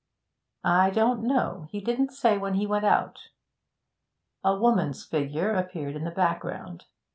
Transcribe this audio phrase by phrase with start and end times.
[0.63, 1.67] 'I don't know.
[1.69, 3.29] He didn't say when he went out.'
[4.43, 6.85] A woman's figure appeared in the background.